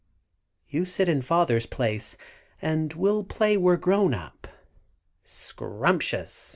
[0.67, 2.17] You sit in Father's place,
[2.59, 4.47] and we'll play we're grown up."
[5.23, 6.49] "Scrumptious!"